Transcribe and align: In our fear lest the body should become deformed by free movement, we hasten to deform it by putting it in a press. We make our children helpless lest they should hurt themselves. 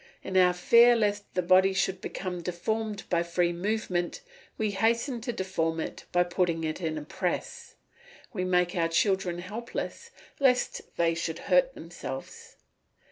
In 0.23 0.35
our 0.35 0.51
fear 0.53 0.95
lest 0.95 1.31
the 1.35 1.43
body 1.43 1.73
should 1.73 2.01
become 2.01 2.41
deformed 2.41 3.03
by 3.11 3.21
free 3.21 3.53
movement, 3.53 4.21
we 4.57 4.71
hasten 4.71 5.21
to 5.21 5.31
deform 5.31 5.79
it 5.79 6.05
by 6.11 6.23
putting 6.23 6.63
it 6.63 6.81
in 6.81 6.97
a 6.97 7.03
press. 7.03 7.75
We 8.33 8.43
make 8.43 8.75
our 8.75 8.87
children 8.89 9.37
helpless 9.37 10.09
lest 10.39 10.81
they 10.97 11.13
should 11.13 11.37
hurt 11.53 11.75
themselves. 11.75 12.55